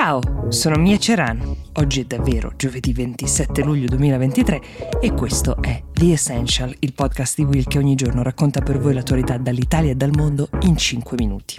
[0.00, 0.20] Ciao,
[0.50, 1.56] sono Mia Ceran.
[1.72, 4.60] Oggi è davvero giovedì 27 luglio 2023
[5.00, 8.94] e questo è The Essential, il podcast di Will che ogni giorno racconta per voi
[8.94, 11.56] l'attualità dall'Italia e dal mondo in 5 minuti.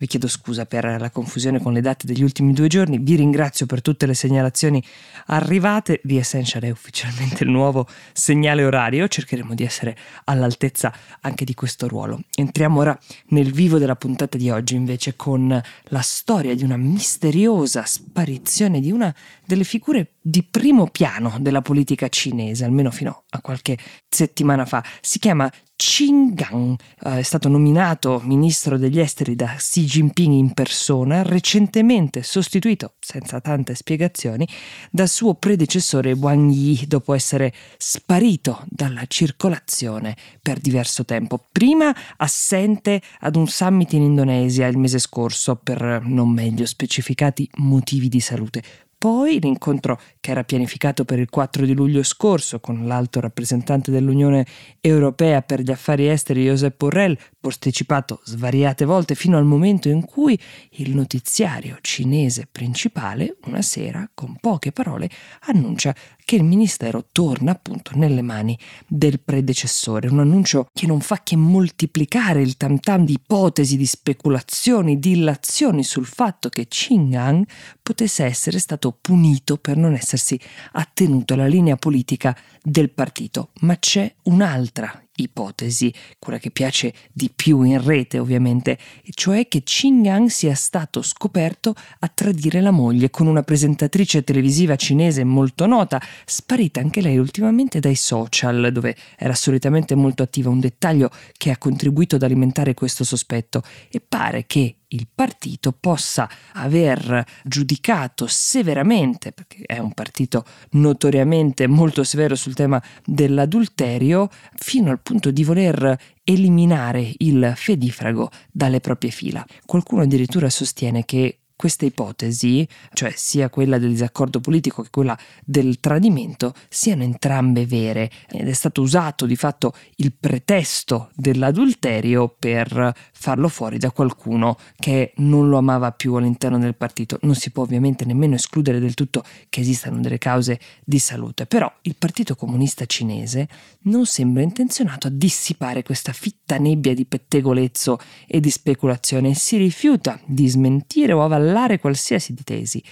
[0.00, 3.66] Vi chiedo scusa per la confusione con le date degli ultimi due giorni, vi ringrazio
[3.66, 4.82] per tutte le segnalazioni
[5.26, 6.00] arrivate.
[6.02, 9.94] The Essential è ufficialmente il nuovo segnale orario, cercheremo di essere
[10.24, 10.90] all'altezza
[11.20, 12.22] anche di questo ruolo.
[12.34, 17.84] Entriamo ora nel vivo della puntata di oggi invece con la storia di una misteriosa
[17.84, 19.14] sparizione di una
[19.44, 23.78] delle figure di primo piano della politica cinese, almeno fino a qualche
[24.08, 24.84] settimana fa.
[25.00, 30.52] Si chiama Qin Gang eh, è stato nominato ministro degli esteri da Xi Jinping in
[30.52, 34.46] persona, recentemente sostituito, senza tante spiegazioni,
[34.90, 41.42] dal suo predecessore Wang Yi dopo essere sparito dalla circolazione per diverso tempo.
[41.50, 48.10] Prima assente ad un summit in Indonesia il mese scorso per non meglio specificati motivi
[48.10, 48.62] di salute.
[49.00, 54.44] Poi l'incontro che era pianificato per il 4 di luglio scorso con l'alto rappresentante dell'Unione
[54.78, 60.38] Europea per gli affari esteri Josep Borrell, posticipato svariate volte fino al momento in cui
[60.72, 65.08] il notiziario cinese principale una sera, con poche parole,
[65.46, 70.08] annuncia che il ministero torna appunto nelle mani del predecessore.
[70.08, 75.12] Un annuncio che non fa che moltiplicare il tam tam di ipotesi, di speculazioni, di
[75.12, 77.44] illazioni sul fatto che Qing'an
[77.82, 80.38] potesse essere stato punito per non essersi
[80.72, 83.50] attenuto alla linea politica del partito.
[83.62, 88.78] Ma c'è un'altra ipotesi, quella che piace di più in rete ovviamente,
[89.10, 95.24] cioè che Qing'an sia stato scoperto a tradire la moglie con una presentatrice televisiva cinese
[95.24, 101.10] molto nota, sparita anche lei ultimamente dai social, dove era solitamente molto attiva, un dettaglio
[101.36, 103.62] che ha contribuito ad alimentare questo sospetto.
[103.88, 112.04] E pare che il partito possa aver giudicato severamente, perché è un partito notoriamente molto
[112.04, 119.44] severo sul tema dell'adulterio, fino al punto di voler eliminare il fedifrago dalle proprie fila.
[119.64, 125.78] Qualcuno addirittura sostiene che queste ipotesi, cioè sia quella del disaccordo politico che quella del
[125.78, 128.10] tradimento, siano entrambe vere.
[128.30, 135.12] Ed è stato usato di fatto il pretesto dell'adulterio per farlo fuori da qualcuno che
[135.16, 137.18] non lo amava più all'interno del partito.
[137.24, 141.70] Non si può ovviamente nemmeno escludere del tutto che esistano delle cause di salute, però
[141.82, 143.46] il Partito Comunista Cinese
[143.82, 149.28] non sembra intenzionato a dissipare questa fitta nebbia di pettegolezzo e di speculazione.
[149.28, 152.82] E si rifiuta di smentire o avallare avallare qualsiasi tesi.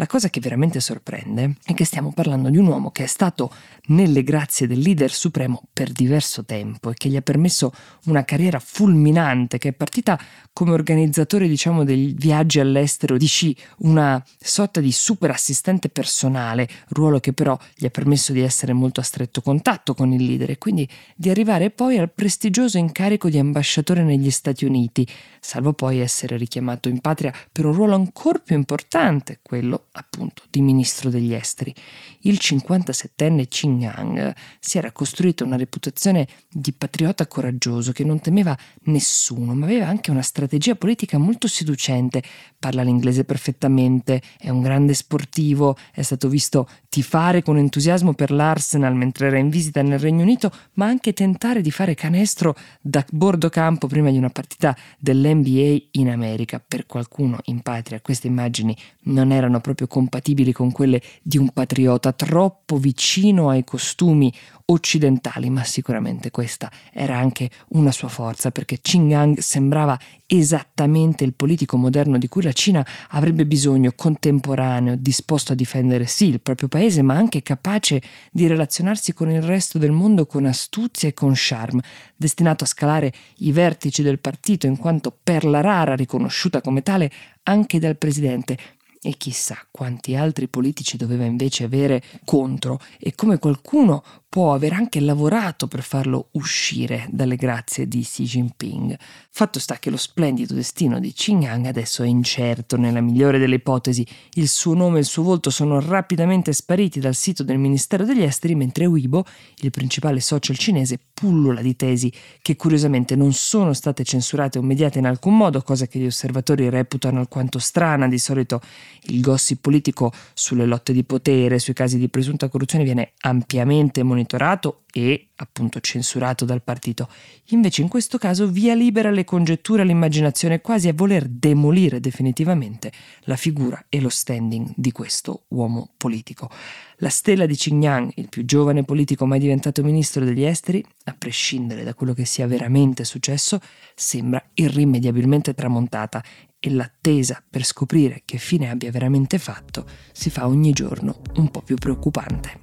[0.00, 3.52] La cosa che veramente sorprende è che stiamo parlando di un uomo che è stato
[3.86, 7.72] nelle grazie del leader supremo per diverso tempo e che gli ha permesso
[8.04, 10.16] una carriera fulminante che è partita
[10.52, 17.18] come organizzatore diciamo dei viaggi all'estero di Xi, una sorta di super assistente personale, ruolo
[17.18, 20.58] che però gli ha permesso di essere molto a stretto contatto con il leader e
[20.58, 25.04] quindi di arrivare poi al prestigioso incarico di ambasciatore negli Stati Uniti,
[25.40, 30.60] salvo poi essere richiamato in patria per un ruolo ancora più importante, quello appunto di
[30.60, 31.74] ministro degli esteri.
[32.20, 38.56] Il 57enne Qin Yang si era costruito una reputazione di patriota coraggioso che non temeva
[38.84, 42.22] nessuno, ma aveva anche una strategia politica molto seducente.
[42.58, 48.94] Parla l'inglese perfettamente, è un grande sportivo, è stato visto tifare con entusiasmo per l'Arsenal
[48.94, 53.48] mentre era in visita nel Regno Unito, ma anche tentare di fare canestro da bordo
[53.48, 56.62] campo prima di una partita dell'NBA in America.
[56.66, 62.12] Per qualcuno in patria queste immagini non erano proprio compatibili con quelle di un patriota
[62.12, 64.32] troppo vicino ai costumi
[64.70, 71.32] occidentali, ma sicuramente questa era anche una sua forza perché Qin Gang sembrava esattamente il
[71.32, 76.68] politico moderno di cui la Cina avrebbe bisogno, contemporaneo, disposto a difendere sì il proprio
[76.68, 81.32] paese, ma anche capace di relazionarsi con il resto del mondo con astuzia e con
[81.34, 81.82] charme,
[82.14, 87.10] destinato a scalare i vertici del partito in quanto perla rara riconosciuta come tale
[87.44, 88.58] anche dal presidente,
[89.00, 95.00] e chissà quanti altri politici doveva invece avere contro e come qualcuno può aver anche
[95.00, 98.96] lavorato per farlo uscire dalle grazie di Xi Jinping.
[99.30, 104.06] Fatto sta che lo splendido destino di Qinghang adesso è incerto nella migliore delle ipotesi.
[104.34, 108.22] Il suo nome e il suo volto sono rapidamente spariti dal sito del Ministero degli
[108.22, 109.24] Esteri, mentre Weibo,
[109.60, 112.12] il principale social cinese, pullula di tesi
[112.42, 116.68] che curiosamente non sono state censurate o mediate in alcun modo, cosa che gli osservatori
[116.68, 118.08] reputano alquanto strana.
[118.08, 118.60] Di solito
[119.02, 124.82] Il gossip politico sulle lotte di potere, sui casi di presunta corruzione viene ampiamente monitorato
[124.92, 127.08] e appunto censurato dal partito.
[127.48, 132.90] Invece in questo caso via libera alle congetture, all'immaginazione, quasi a voler demolire definitivamente
[133.22, 136.50] la figura e lo standing di questo uomo politico.
[136.96, 141.84] La stella di Xinjiang, il più giovane politico mai diventato ministro degli esteri, a prescindere
[141.84, 143.60] da quello che sia veramente successo,
[143.94, 146.22] sembra irrimediabilmente tramontata
[146.60, 151.62] e l'attesa per scoprire che fine abbia veramente fatto si fa ogni giorno un po'
[151.62, 152.60] più preoccupante.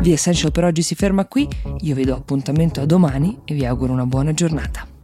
[0.00, 1.48] The Essential per oggi si ferma qui,
[1.80, 4.95] io vi do appuntamento a domani e vi auguro una buona giornata.